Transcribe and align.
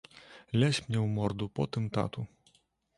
Лясь 0.61 0.79
мне 0.87 0.99
ў 1.01 1.05
морду, 1.19 1.45
потым 1.61 1.83
тату. 1.99 2.29